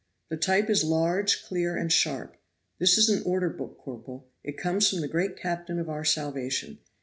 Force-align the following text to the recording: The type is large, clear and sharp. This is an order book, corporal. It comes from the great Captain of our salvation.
The 0.29 0.35
type 0.37 0.67
is 0.67 0.83
large, 0.83 1.43
clear 1.43 1.77
and 1.77 1.91
sharp. 1.93 2.35
This 2.79 2.97
is 2.97 3.07
an 3.07 3.21
order 3.23 3.51
book, 3.51 3.77
corporal. 3.77 4.27
It 4.43 4.57
comes 4.57 4.89
from 4.89 5.01
the 5.01 5.07
great 5.07 5.37
Captain 5.37 5.77
of 5.77 5.91
our 5.91 6.03
salvation. 6.03 6.79